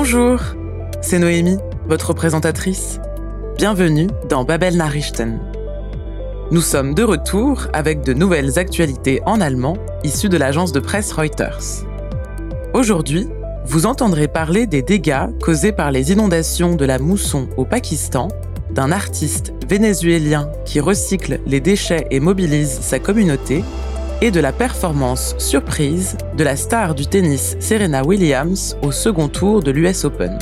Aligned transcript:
Bonjour, 0.00 0.38
c'est 1.00 1.18
Noémie, 1.18 1.58
votre 1.88 2.12
présentatrice. 2.12 3.00
Bienvenue 3.56 4.06
dans 4.28 4.44
Babel 4.44 4.76
Nachrichten. 4.76 5.40
Nous 6.52 6.60
sommes 6.60 6.94
de 6.94 7.02
retour 7.02 7.66
avec 7.72 8.02
de 8.02 8.12
nouvelles 8.12 8.60
actualités 8.60 9.20
en 9.26 9.40
allemand 9.40 9.76
issues 10.04 10.28
de 10.28 10.36
l'agence 10.36 10.70
de 10.70 10.78
presse 10.78 11.10
Reuters. 11.10 11.84
Aujourd'hui, 12.74 13.26
vous 13.66 13.86
entendrez 13.86 14.28
parler 14.28 14.68
des 14.68 14.82
dégâts 14.82 15.36
causés 15.42 15.72
par 15.72 15.90
les 15.90 16.12
inondations 16.12 16.76
de 16.76 16.84
la 16.84 17.00
mousson 17.00 17.48
au 17.56 17.64
Pakistan, 17.64 18.28
d'un 18.70 18.92
artiste 18.92 19.52
vénézuélien 19.68 20.48
qui 20.64 20.78
recycle 20.78 21.40
les 21.44 21.58
déchets 21.58 22.06
et 22.12 22.20
mobilise 22.20 22.78
sa 22.82 23.00
communauté, 23.00 23.64
et 24.20 24.30
de 24.30 24.40
la 24.40 24.52
performance 24.52 25.34
surprise 25.38 26.16
de 26.36 26.44
la 26.44 26.56
star 26.56 26.94
du 26.94 27.06
tennis 27.06 27.56
Serena 27.60 28.04
Williams 28.04 28.76
au 28.82 28.92
second 28.92 29.28
tour 29.28 29.62
de 29.62 29.70
l'US 29.70 30.04
Open. 30.04 30.38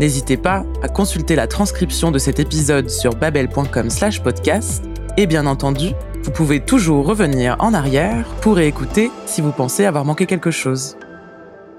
N'hésitez 0.00 0.36
pas 0.36 0.64
à 0.82 0.88
consulter 0.88 1.34
la 1.34 1.46
transcription 1.46 2.10
de 2.10 2.18
cet 2.18 2.38
épisode 2.38 2.90
sur 2.90 3.14
babel.com/podcast 3.14 4.84
et 5.16 5.26
bien 5.26 5.46
entendu, 5.46 5.90
vous 6.22 6.30
pouvez 6.30 6.60
toujours 6.60 7.06
revenir 7.06 7.56
en 7.58 7.74
arrière 7.74 8.26
pour 8.42 8.60
écouter 8.60 9.10
si 9.26 9.40
vous 9.40 9.52
pensez 9.52 9.84
avoir 9.84 10.04
manqué 10.04 10.26
quelque 10.26 10.50
chose. 10.50 10.96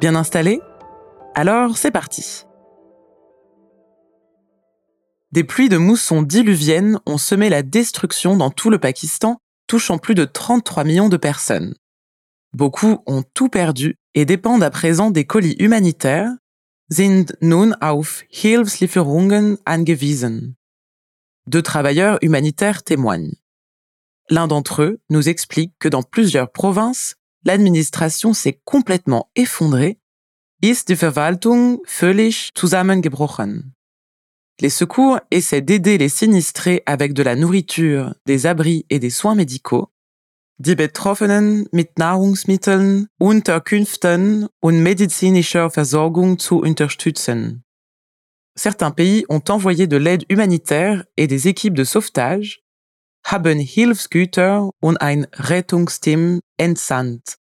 Bien 0.01 0.15
installé? 0.15 0.62
Alors 1.35 1.77
c'est 1.77 1.91
parti. 1.91 2.45
Des 5.31 5.43
pluies 5.43 5.70
de 5.70 5.77
mousson 5.77 6.23
diluviennes 6.23 6.99
ont 7.05 7.20
semé 7.20 7.49
la 7.49 7.62
destruction 7.62 8.35
dans 8.35 8.49
tout 8.49 8.71
le 8.71 8.79
Pakistan, 8.79 9.40
touchant 9.69 9.99
plus 9.99 10.15
de 10.15 10.25
33 10.25 10.83
millions 10.83 11.07
de 11.07 11.15
personnes. 11.15 11.75
Beaucoup 12.51 13.03
ont 13.05 13.23
tout 13.34 13.48
perdu 13.48 13.95
et 14.15 14.26
dépendent 14.26 14.63
à 14.63 14.71
présent 14.71 15.11
des 15.11 15.26
colis 15.26 15.55
humanitaires, 15.59 16.31
sind 16.89 17.37
nun 17.41 17.76
auf 17.79 18.23
Hilfslieferungen 18.31 19.57
angewiesen. 19.65 20.55
Deux 21.45 21.61
travailleurs 21.61 22.17
humanitaires 22.21 22.84
témoignent. 22.84 23.35
L'un 24.29 24.48
d'entre 24.48 24.81
eux 24.81 24.99
nous 25.09 25.29
explique 25.29 25.73
que 25.79 25.87
dans 25.87 26.04
plusieurs 26.04 26.51
provinces, 26.51 27.15
l'administration 27.45 28.33
s'est 28.33 28.59
complètement 28.65 29.29
effondrée, 29.35 29.99
ist 30.61 30.89
die 30.89 30.95
Verwaltung 30.95 31.79
völlig 31.85 32.49
zusammengebrochen. 32.54 33.71
Les 34.62 34.70
secours 34.70 35.20
essaient 35.32 35.62
d'aider 35.62 35.98
les 35.98 36.10
sinistrés 36.10 36.84
avec 36.85 37.13
de 37.13 37.24
la 37.24 37.35
nourriture, 37.35 38.13
des 38.26 38.46
abris 38.46 38.85
et 38.90 38.99
des 38.99 39.10
soins 39.10 39.35
médicaux, 39.35 39.90
die 40.57 40.76
Betroffenen 40.76 41.66
mit 41.71 41.98
Nahrungsmitteln, 41.98 43.07
Unterkünften 43.20 44.49
und 44.62 44.82
medizinischer 44.82 45.70
Versorgung 45.70 46.38
zu 46.38 46.60
unterstützen. 46.60 47.63
Certains 48.55 48.91
pays 48.91 49.24
ont 49.29 49.43
envoyé 49.49 49.88
de 49.88 49.96
l'aide 49.96 50.26
humanitaire 50.29 51.05
et 51.16 51.27
des 51.27 51.48
équipes 51.48 51.76
de 51.76 51.85
sauvetage, 51.85 52.62
haben 53.23 53.60
Hilfsgüter 53.60 54.70
und 54.82 54.98
ein 54.98 55.27
Rettungsteam 55.34 56.41
entsandt. 56.57 57.38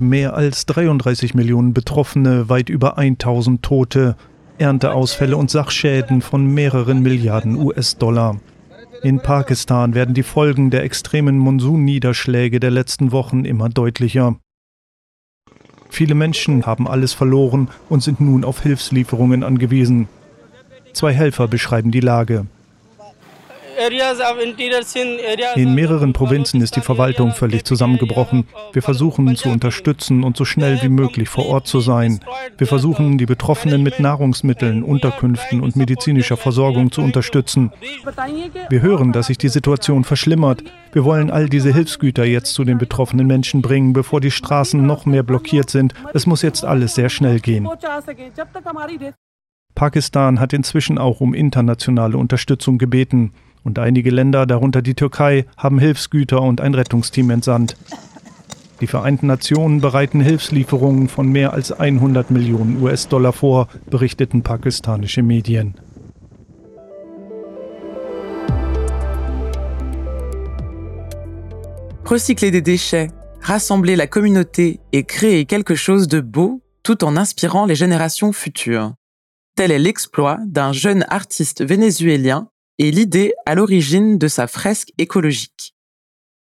Mehr 0.00 0.34
als 0.34 0.64
33 0.66 1.34
Millionen 1.34 1.74
Betroffene, 1.74 2.48
weit 2.48 2.68
über 2.68 2.98
1000 2.98 3.62
Tote, 3.62 4.16
Ernteausfälle 4.58 5.36
und 5.36 5.50
Sachschäden 5.50 6.22
von 6.22 6.46
mehreren 6.46 7.02
Milliarden 7.02 7.56
US-Dollar. 7.56 8.40
In 9.02 9.20
Pakistan 9.20 9.94
werden 9.94 10.14
die 10.14 10.22
Folgen 10.22 10.70
der 10.70 10.84
extremen 10.84 11.38
Monsunniederschläge 11.38 12.60
der 12.60 12.70
letzten 12.70 13.12
Wochen 13.12 13.44
immer 13.44 13.68
deutlicher. 13.68 14.36
Viele 15.88 16.14
Menschen 16.14 16.66
haben 16.66 16.86
alles 16.86 17.12
verloren 17.12 17.68
und 17.88 18.02
sind 18.02 18.20
nun 18.20 18.44
auf 18.44 18.62
Hilfslieferungen 18.62 19.42
angewiesen. 19.42 20.08
Zwei 20.92 21.12
Helfer 21.12 21.48
beschreiben 21.48 21.90
die 21.90 22.00
Lage. 22.00 22.46
In 25.54 25.74
mehreren 25.74 26.12
Provinzen 26.12 26.60
ist 26.60 26.74
die 26.74 26.80
Verwaltung 26.80 27.32
völlig 27.32 27.64
zusammengebrochen. 27.64 28.48
Wir 28.72 28.82
versuchen 28.82 29.36
zu 29.36 29.50
unterstützen 29.50 30.24
und 30.24 30.36
so 30.36 30.44
schnell 30.44 30.82
wie 30.82 30.88
möglich 30.88 31.28
vor 31.28 31.46
Ort 31.46 31.68
zu 31.68 31.78
sein. 31.78 32.18
Wir 32.56 32.66
versuchen, 32.66 33.18
die 33.18 33.26
Betroffenen 33.26 33.84
mit 33.84 34.00
Nahrungsmitteln, 34.00 34.82
Unterkünften 34.82 35.60
und 35.60 35.76
medizinischer 35.76 36.36
Versorgung 36.36 36.90
zu 36.90 37.02
unterstützen. 37.02 37.70
Wir 38.68 38.82
hören, 38.82 39.12
dass 39.12 39.28
sich 39.28 39.38
die 39.38 39.48
Situation 39.48 40.02
verschlimmert. 40.02 40.64
Wir 40.92 41.04
wollen 41.04 41.30
all 41.30 41.48
diese 41.48 41.72
Hilfsgüter 41.72 42.24
jetzt 42.24 42.54
zu 42.54 42.64
den 42.64 42.78
betroffenen 42.78 43.28
Menschen 43.28 43.62
bringen, 43.62 43.92
bevor 43.92 44.20
die 44.20 44.32
Straßen 44.32 44.84
noch 44.84 45.06
mehr 45.06 45.22
blockiert 45.22 45.70
sind. 45.70 45.94
Es 46.14 46.26
muss 46.26 46.42
jetzt 46.42 46.64
alles 46.64 46.96
sehr 46.96 47.10
schnell 47.10 47.38
gehen. 47.38 47.68
Pakistan 49.76 50.40
hat 50.40 50.52
inzwischen 50.52 50.98
auch 50.98 51.20
um 51.20 51.34
internationale 51.34 52.16
Unterstützung 52.16 52.78
gebeten 52.78 53.32
und 53.68 53.78
einige 53.78 54.08
Länder, 54.08 54.46
darunter 54.46 54.80
die 54.80 54.94
Türkei, 54.94 55.44
haben 55.58 55.78
Hilfsgüter 55.78 56.40
und 56.40 56.62
ein 56.62 56.74
Rettungsteam 56.74 57.28
entsandt. 57.28 57.76
Die 58.80 58.86
Vereinten 58.86 59.26
Nationen 59.26 59.82
bereiten 59.82 60.22
Hilfslieferungen 60.22 61.08
von 61.08 61.28
mehr 61.28 61.52
als 61.52 61.70
100 61.70 62.30
Millionen 62.30 62.82
US-Dollar 62.82 63.34
vor, 63.34 63.68
berichteten 63.90 64.42
pakistanische 64.42 65.22
Medien. 65.22 65.74
Recycler 72.06 72.50
des 72.50 72.62
déchets, 72.62 73.10
rassembler 73.42 73.96
la 73.96 74.06
communauté 74.06 74.80
et 74.92 75.04
créer 75.04 75.44
quelque 75.44 75.74
chose 75.74 76.08
de 76.08 76.22
beau 76.22 76.62
tout 76.82 77.04
en 77.04 77.18
inspirant 77.18 77.66
les 77.66 77.74
générations 77.74 78.32
futures. 78.32 78.94
Tel 79.56 79.70
est 79.72 79.78
l'exploit 79.78 80.38
d'un 80.46 80.72
jeune 80.72 81.04
artiste 81.10 81.62
vénézuélien 81.62 82.48
et 82.78 82.90
l'idée 82.90 83.34
à 83.46 83.54
l'origine 83.54 84.18
de 84.18 84.28
sa 84.28 84.46
fresque 84.46 84.92
écologique. 84.98 85.74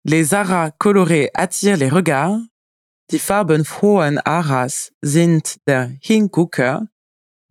Les 0.05 0.35
aras 0.35 0.71
colorés 0.71 1.31
attirent 1.35 1.77
les 1.77 1.89
regards. 1.89 2.39
Die 3.11 3.19
farbenfrohen 3.19 4.21
Aras 4.25 4.91
sind 5.03 5.57
der 5.67 5.91
Hingucker 6.03 6.81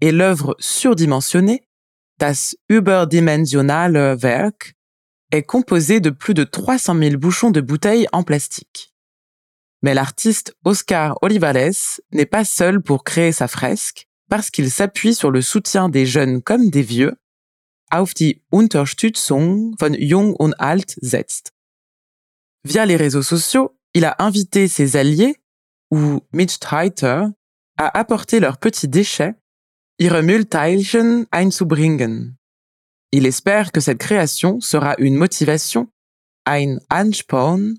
et 0.02 0.12
l'œuvre 0.12 0.56
surdimensionnée, 0.60 1.68
das 2.20 2.56
überdimensionale 2.70 4.16
Werk, 4.22 4.76
est 5.32 5.44
composée 5.44 6.00
de 6.00 6.12
plus 6.12 6.36
de 6.36 6.44
300 6.44 6.96
000 7.00 7.18
bouchons 7.18 7.52
de 7.52 7.62
bouteilles 7.62 8.08
en 8.12 8.24
plastique. 8.24 8.94
Mais 9.82 9.94
l'artiste 9.94 10.56
Oscar 10.64 11.18
Olivares 11.22 12.00
n'est 12.12 12.26
pas 12.26 12.46
seul 12.46 12.82
pour 12.82 13.04
créer 13.04 13.32
sa 13.32 13.48
fresque 13.48 14.08
parce 14.30 14.50
qu'il 14.50 14.70
s'appuie 14.70 15.16
sur 15.16 15.32
le 15.32 15.42
soutien 15.42 15.90
des 15.90 16.06
jeunes 16.06 16.42
comme 16.42 16.70
des 16.70 16.82
vieux 16.82 17.16
auf 17.90 18.14
die 18.14 18.44
Unterstützung 18.50 19.76
von 19.80 19.94
Jung 19.94 20.36
und 20.36 20.54
Alt 20.60 20.96
setzt. 21.02 21.54
Via 22.64 22.84
les 22.84 22.98
réseaux 22.98 23.22
sociaux, 23.24 23.78
il 23.94 24.06
a 24.06 24.16
invité 24.20 24.68
ses 24.68 24.96
alliés, 24.96 25.36
ou 25.92 26.22
Mitstreiter, 26.34 27.28
à 27.78 27.98
apporter 27.98 28.40
leurs 28.40 28.58
petits 28.58 28.90
déchets, 28.90 29.36
ihre 30.00 30.22
Müllteilchen 30.22 31.26
einzubringen. 31.32 32.38
Il 33.12 33.26
espère 33.26 33.72
que 33.72 33.80
cette 33.80 34.00
création 34.00 34.60
sera 34.60 34.96
une 34.98 35.16
motivation, 35.16 35.88
ein 36.46 36.80
Ansporn, 36.90 37.76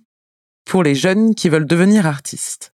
pour 0.65 0.83
les 0.83 0.95
jeunes 0.95 1.35
qui 1.35 1.49
veulent 1.49 1.67
devenir 1.67 2.07
artistes. 2.07 2.73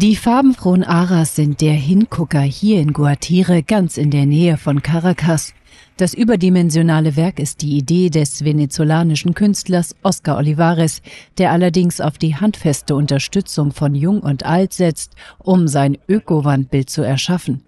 Die 0.00 0.16
farbenfrohen 0.16 0.82
Aras 0.82 1.36
sind 1.36 1.60
der 1.60 1.74
Hingucker 1.74 2.40
hier 2.40 2.80
in 2.80 2.94
Guatire, 2.94 3.62
ganz 3.62 3.98
in 3.98 4.10
der 4.10 4.24
Nähe 4.24 4.56
von 4.56 4.80
Caracas. 4.80 5.52
Das 5.98 6.14
überdimensionale 6.14 7.16
Werk 7.16 7.38
ist 7.38 7.60
die 7.60 7.76
Idee 7.76 8.08
des 8.08 8.42
venezolanischen 8.42 9.34
Künstlers 9.34 9.94
Oscar 10.02 10.38
Olivares, 10.38 11.02
der 11.36 11.52
allerdings 11.52 12.00
auf 12.00 12.16
die 12.16 12.34
handfeste 12.34 12.94
Unterstützung 12.94 13.72
von 13.72 13.94
Jung 13.94 14.20
und 14.20 14.46
Alt 14.46 14.72
setzt, 14.72 15.16
um 15.38 15.68
sein 15.68 15.98
Öko-Wandbild 16.08 16.88
zu 16.88 17.02
erschaffen. 17.02 17.62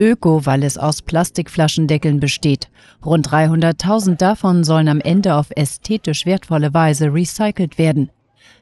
Öko, 0.00 0.46
weil 0.46 0.62
es 0.62 0.78
aus 0.78 1.02
Plastikflaschendeckeln 1.02 2.20
besteht. 2.20 2.70
Rund 3.04 3.28
300.000 3.28 4.16
davon 4.16 4.64
sollen 4.64 4.88
am 4.88 5.02
Ende 5.02 5.34
auf 5.34 5.48
ästhetisch 5.54 6.24
wertvolle 6.24 6.72
Weise 6.72 7.12
recycelt 7.12 7.76
werden. 7.76 8.08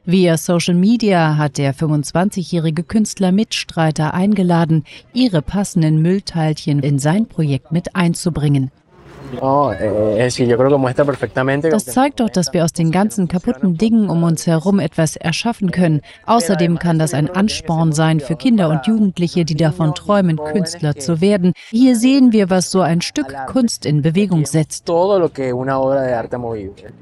Via 0.07 0.37
Social 0.37 0.75
Media 0.75 1.35
hat 1.35 1.57
der 1.57 1.73
25-jährige 1.73 2.83
Künstler 2.83 3.31
Mitstreiter 3.31 4.13
eingeladen, 4.13 4.83
ihre 5.15 5.41
passenden 5.41 5.99
Müllteilchen 5.99 6.81
in 6.81 6.99
sein 6.99 7.25
Projekt 7.25 7.71
mit 7.71 7.95
einzubringen. 7.95 8.69
Eh, 9.33 10.29
das 11.69 11.85
zeigt 11.85 12.19
doch, 12.19 12.29
dass 12.29 12.53
wir 12.53 12.63
aus 12.63 12.73
den 12.73 12.91
ganzen 12.91 13.27
kaputten 13.27 13.77
Dingen 13.77 14.09
um 14.09 14.23
uns 14.23 14.47
herum 14.47 14.79
etwas 14.79 15.15
erschaffen 15.15 15.71
können. 15.71 16.01
Außerdem 16.25 16.79
kann 16.79 16.99
das 16.99 17.13
ein 17.13 17.29
Ansporn 17.29 17.91
sein 17.91 18.19
für 18.19 18.35
Kinder 18.35 18.69
und 18.69 18.87
Jugendliche, 18.87 19.45
die 19.45 19.55
davon 19.55 19.95
träumen, 19.95 20.37
Künstler 20.37 20.95
zu 20.95 21.21
werden. 21.21 21.53
Hier 21.69 21.95
sehen 21.95 22.31
wir, 22.31 22.49
was 22.49 22.71
so 22.71 22.81
ein 22.81 23.01
Stück 23.01 23.33
Kunst 23.47 23.85
in 23.85 24.01
Bewegung 24.01 24.45
setzt. 24.45 24.89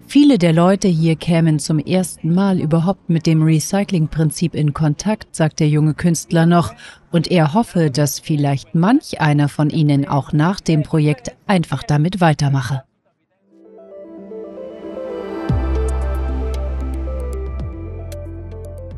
Viele 0.07 0.37
der 0.37 0.53
Leute 0.53 0.87
hier 0.87 1.15
kämen 1.15 1.59
zum 1.59 1.79
ersten 1.79 2.33
Mal 2.33 2.59
überhaupt 2.59 3.09
mit 3.09 3.25
dem 3.25 3.43
Recycling-Prinzip 3.43 4.55
in 4.55 4.73
Kontakt, 4.73 5.35
sagt 5.35 5.59
der 5.59 5.67
junge 5.67 5.93
Künstler 5.93 6.45
noch 6.45 6.73
und 7.13 7.31
er 7.31 7.53
hoffe, 7.53 7.91
dass 7.91 8.19
vielleicht 8.19 8.75
manch 8.75 9.21
einer 9.21 9.47
von 9.47 9.69
ihnen 9.69 10.05
auch 10.07 10.33
nach 10.33 10.59
dem 10.59 10.83
Projekt 10.83 11.31
einfach 11.47 11.83
damit 11.83 12.19
weitermache. 12.19 12.83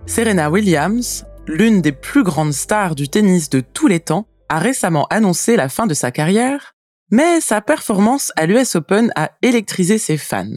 Serena 0.07 0.51
Williams, 0.51 1.25
l'une 1.45 1.81
des 1.81 1.91
plus 1.91 2.23
grandes 2.23 2.61
stars 2.61 2.95
du 2.95 3.07
tennis 3.07 3.49
de 3.49 3.59
tous 3.59 3.87
les 3.87 3.99
temps, 3.99 4.25
a 4.47 4.59
récemment 4.59 5.07
annoncé 5.09 5.55
la 5.57 5.67
fin 5.67 5.87
de 5.87 5.93
sa 5.93 6.11
carrière, 6.11 6.73
mais 7.11 7.41
sa 7.41 7.59
performance 7.59 8.31
à 8.35 8.45
l'US 8.45 8.75
Open 8.75 9.11
a 9.15 9.31
électrisé 9.41 9.97
ses 9.97 10.17
fans. 10.17 10.55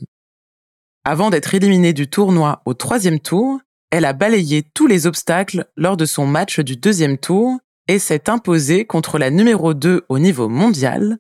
Avant 1.05 1.31
d'être 1.31 1.55
éliminée 1.55 1.95
du 1.95 2.09
tournoi 2.09 2.61
au 2.67 2.75
troisième 2.75 3.19
tour, 3.19 3.59
elle 3.91 4.05
a 4.05 4.13
balayé 4.13 4.63
tous 4.75 4.87
les 4.87 5.07
obstacles 5.07 5.67
lors 5.77 5.97
de 5.97 6.05
son 6.05 6.27
match 6.27 6.61
du 6.61 6.77
deuxième 6.77 7.19
tour 7.19 7.59
et 7.89 7.99
s'est 7.99 8.29
imposée 8.29 8.85
contre 8.85 9.19
la 9.19 9.31
numéro 9.31 9.75
2 9.75 10.05
au 10.09 10.19
niveau 10.19 10.49
mondial, 10.49 11.19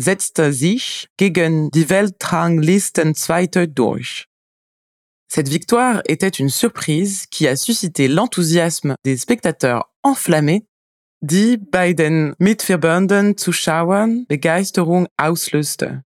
setzte 0.00 0.52
sich 0.52 1.08
gegen 1.18 1.70
die 1.70 1.90
Weltranglistenzweite 1.90 3.66
durch. 3.66 4.26
Cette 5.30 5.48
victoire 5.48 6.00
était 6.08 6.28
une 6.28 6.48
surprise 6.48 7.26
qui 7.26 7.46
a 7.48 7.56
suscité 7.56 8.08
l'enthousiasme 8.08 8.94
des 9.04 9.16
spectateurs 9.18 9.92
enflammés, 10.02 10.66
die 11.20 11.58
bei 11.58 11.92
den 11.92 12.34
mitverbundenen 12.38 13.36
Zuschauern 13.36 14.24
Begeisterung 14.28 15.08
auslöste. 15.18 16.02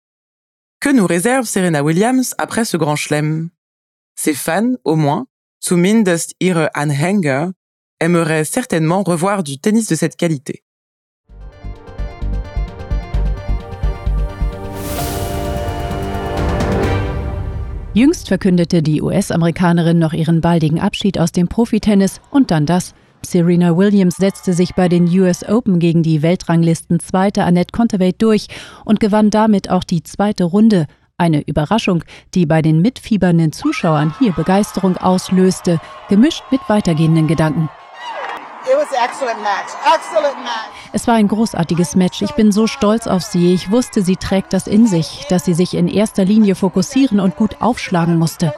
Que 0.79 0.93
nous 0.93 1.07
réserve 1.07 1.45
Serena 1.45 1.83
Williams 1.83 2.33
après 2.37 2.63
ce 2.63 2.77
grand 2.77 2.95
chelem? 2.95 3.49
Ses 4.15 4.35
fans, 4.35 4.75
au 4.85 4.95
moins, 4.95 5.27
zumindest 5.59 6.35
ihre 6.39 6.75
Anhänger, 6.75 7.53
aimeraient 7.99 8.45
certainement 8.45 9.03
revoir 9.03 9.43
du 9.43 9.57
tennis 9.57 9.87
de 9.87 9.95
cette 9.95 10.17
qualité. 10.17 10.63
Jüngst 17.93 18.27
verkündete 18.27 18.81
die 18.81 19.01
US-Amerikanerin 19.01 19.99
noch 19.99 20.13
ihren 20.13 20.41
baldigen 20.41 20.79
Abschied 20.79 21.19
aus 21.19 21.31
dem 21.31 21.47
Profitennis 21.47 22.21
und 22.31 22.51
dann 22.51 22.65
das. 22.65 22.93
Serena 23.25 23.75
Williams 23.75 24.15
setzte 24.15 24.53
sich 24.53 24.75
bei 24.75 24.87
den 24.87 25.07
US 25.19 25.43
Open 25.43 25.79
gegen 25.79 26.03
die 26.03 26.21
Weltranglisten 26.21 26.99
Zweite 26.99 27.43
Annette 27.43 27.71
Kontaveit 27.71 28.15
durch 28.19 28.47
und 28.85 28.99
gewann 28.99 29.31
damit 29.31 29.69
auch 29.69 29.83
die 29.83 30.03
zweite 30.03 30.45
Runde. 30.45 30.85
Eine 31.19 31.41
Überraschung, 31.41 32.05
die 32.33 32.45
bei 32.45 32.61
den 32.61 32.81
mitfiebernden 32.81 33.51
Zuschauern 33.51 34.15
hier 34.19 34.31
Begeisterung 34.31 34.95
auslöste, 34.95 35.81
gemischt 36.07 36.43
mit 36.49 36.61
weitergehenden 36.69 37.27
Gedanken. 37.27 37.69
Es 40.93 41.07
war 41.07 41.15
ein 41.15 41.27
großartiges 41.27 41.95
Match. 41.97 42.21
Ich 42.21 42.31
bin 42.31 42.53
so 42.53 42.67
stolz 42.67 43.05
auf 43.05 43.23
sie. 43.23 43.53
Ich 43.53 43.69
wusste, 43.69 44.01
sie 44.01 44.15
trägt 44.15 44.53
das 44.53 44.65
in 44.65 44.87
sich, 44.87 45.25
dass 45.27 45.43
sie 45.43 45.53
sich 45.53 45.73
in 45.73 45.89
erster 45.89 46.23
Linie 46.23 46.55
fokussieren 46.55 47.19
und 47.19 47.35
gut 47.35 47.61
aufschlagen 47.61 48.17
musste. 48.17 48.53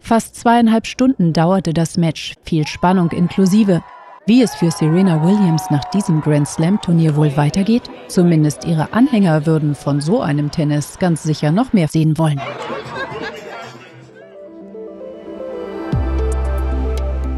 Fast 0.00 0.34
zweieinhalb 0.34 0.86
Stunden 0.86 1.32
dauerte 1.32 1.72
das 1.72 1.96
Match, 1.96 2.34
viel 2.42 2.66
Spannung 2.66 3.12
inklusive. 3.12 3.84
Wie 4.28 4.42
es 4.42 4.54
für 4.54 4.70
Serena 4.70 5.24
Williams 5.24 5.62
nach 5.70 5.84
diesem 5.86 6.20
Grand 6.20 6.46
Slam-Turnier 6.46 7.16
wohl 7.16 7.34
weitergeht? 7.38 7.84
Zumindest 8.08 8.66
ihre 8.66 8.92
Anhänger 8.92 9.46
würden 9.46 9.74
von 9.74 10.02
so 10.02 10.20
einem 10.20 10.50
Tennis 10.50 10.98
ganz 10.98 11.22
sicher 11.22 11.50
noch 11.50 11.72
mehr 11.72 11.88
sehen 11.88 12.18
wollen. 12.18 12.38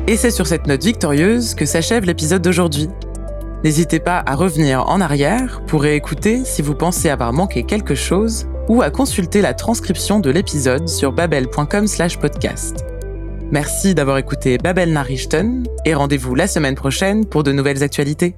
Et 0.08 0.16
c'est 0.16 0.32
sur 0.32 0.48
cette 0.48 0.66
note 0.66 0.82
victorieuse 0.82 1.54
que 1.54 1.64
s'achève 1.64 2.04
l'épisode 2.04 2.42
d'aujourd'hui. 2.42 2.88
N'hésitez 3.62 4.00
pas 4.00 4.24
à 4.26 4.34
revenir 4.34 4.88
en 4.88 5.00
arrière 5.00 5.60
pour 5.68 5.82
réécouter 5.82 6.44
si 6.44 6.60
vous 6.60 6.74
pensez 6.74 7.08
avoir 7.08 7.32
manqué 7.32 7.62
quelque 7.62 7.94
chose 7.94 8.48
ou 8.68 8.82
à 8.82 8.90
consulter 8.90 9.42
la 9.42 9.54
transcription 9.54 10.18
de 10.18 10.30
l'épisode 10.30 10.88
sur 10.88 11.12
babel.com/podcast. 11.12 12.84
Merci 13.52 13.96
d'avoir 13.96 14.18
écouté 14.18 14.58
Babel 14.58 14.92
Narichten 14.92 15.64
et 15.84 15.92
rendez-vous 15.92 16.36
la 16.36 16.46
semaine 16.46 16.76
prochaine 16.76 17.26
pour 17.26 17.42
de 17.42 17.50
nouvelles 17.50 17.82
actualités. 17.82 18.36